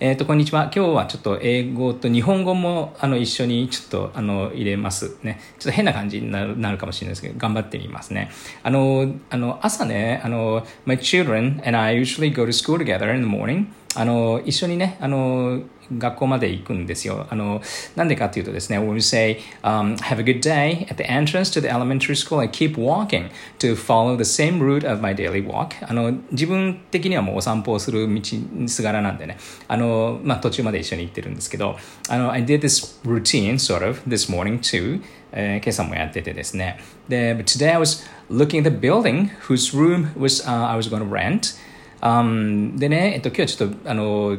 [0.00, 0.70] えっ、と、こんにちは。
[0.72, 5.40] 今日はちょっと英語と日本語もあの一緒にちょっとあの入れますね。
[5.58, 8.30] ちょっと変な感じになるなるかもしれないですけど、頑張ってみますね。
[8.62, 13.66] あの、あの朝ね、あの、My children and I usually go to school together in the morning.
[13.95, 15.61] あの、一緒にね、あの、
[15.97, 17.27] 学校まで行くんですよ。
[17.29, 17.61] あの、
[17.95, 22.75] なんでかっていうとですね、when we say、um, have a good day at the entrance to the elementary school and keep
[22.75, 23.29] walking
[23.59, 28.21] to follow the same route of my daily walk あの、自分的にはもうお散歩をする道
[28.67, 29.37] すがらなんでね、
[29.67, 31.77] あの、まあ、途中まで一緒に行ってるんですけど、
[32.09, 35.01] あの、I did this routine sort of this morning too
[35.35, 36.79] えー、今朝もやっててですね。
[37.09, 41.57] で、but today I was looking at the building whose room was、uh, I was going to rent
[42.00, 44.38] Um, でね、えっと、今日はちょっと、あの、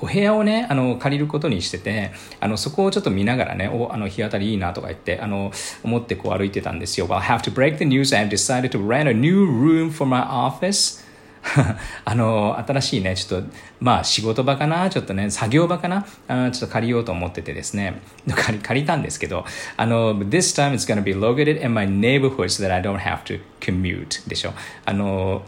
[0.00, 7.06] お部屋をね、あの、借りることにしてて、あの、そこをちょっと見ながらね、お、あの、日当たりいいなとか言って、あの、思ってこう歩いてたんですよ。
[7.06, 8.16] Well, I have to break the news.
[8.16, 11.04] I've decided to rent a new room for my office.
[12.04, 13.48] あの、新しいね、ちょっと、
[13.80, 19.44] まあ仕事場かなちょっとね、作業場かなあちょっと借りようと思っててですね、 借り、借りたんですけど、
[19.76, 24.28] あの、this time it's gonna be located in my neighborhood so that I don't have to commute
[24.28, 24.54] でしょ。
[24.84, 25.42] あの、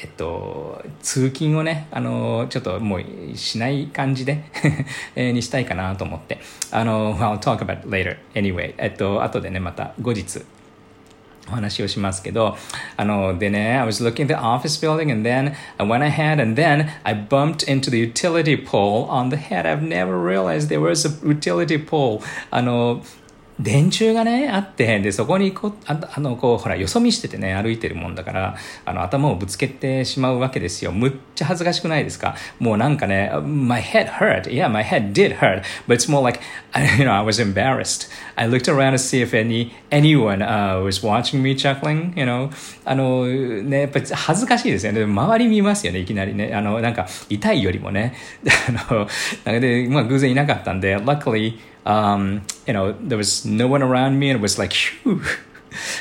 [0.00, 4.44] えっと、通勤をね、あの、ちょっともうしない感じで
[5.16, 6.38] にしたいかなと思って。
[6.70, 8.16] あの、I'll talk about later.
[8.34, 8.74] Anyway.
[8.78, 10.42] えっと、後でね、また後日、
[11.48, 12.56] お話をしますけど、
[12.96, 17.66] あの、でね、I was looking at the office building and then I went ahead and then I bumped
[17.66, 19.62] into the utility pole on the head.
[19.62, 22.20] I've never realized there was a utility pole.
[22.50, 23.02] あの、
[23.60, 30.92] 電柱がね、あって、で、そこにこ、ああの、こう、ほら、よそ見しててね、歩いてるもんだから、あの、頭をぶつけてしまうわけですよ。
[30.92, 34.42] むっちゃ恥ずかしくないですかもうなんかね、my head hurt.
[34.42, 35.62] Yeah, my head did hurt.
[35.88, 36.40] But it's more like,
[36.98, 38.08] you know, I was embarrassed.
[38.36, 42.50] I looked around to see if any, anyone、uh, was watching me chuckling, you know.
[42.84, 45.02] あの、ね、やっぱ恥ずかしいですよね。
[45.02, 46.52] 周り見ますよね、いきなりね。
[46.54, 48.14] あの、なんか、痛いよりもね。
[48.68, 49.08] あの、
[49.44, 55.20] なんかで、まあ、偶然いなかったんで、luckily, um, you know, there was no one around me and it was like, phew.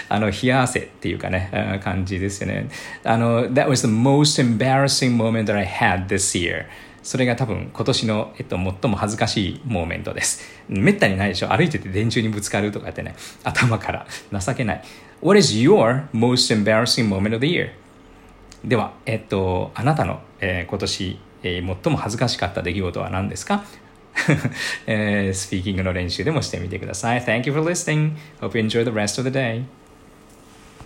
[0.09, 2.69] あの、冷や汗っていうかね、感じですよね。
[3.03, 6.65] あの、that was the most embarrassing moment that I had this year.
[7.03, 10.41] それが多分今年の、えっと、最も恥ずかしいモーメントです。
[10.67, 14.07] めったにないでしょ歩いてて電柱にぶつかるとかってね、頭から
[14.37, 14.83] 情けない。
[15.21, 17.69] What is your most embarrassing moment of the year?
[18.65, 23.63] では、えっと、あなたの、えー、今年、えー、最も恥ずかしかった出来事は何ですか
[24.86, 27.22] えー、スピーキングの練習でもしてみてください。
[27.22, 28.12] Thank you for listening.
[28.40, 29.64] Hope you enjoy the rest of the day.